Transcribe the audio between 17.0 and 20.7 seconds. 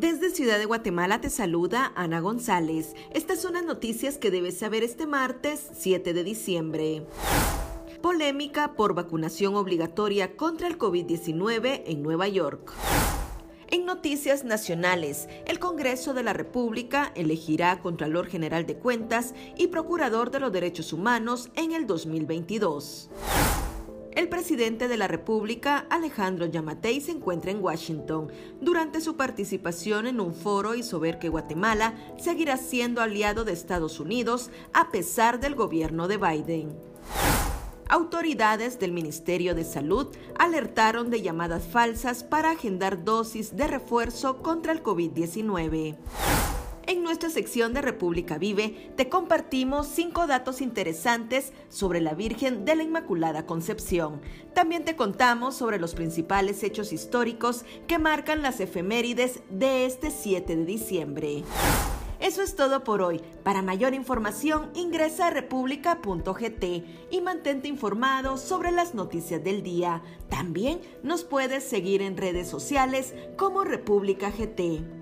elegirá Contralor General de Cuentas y Procurador de los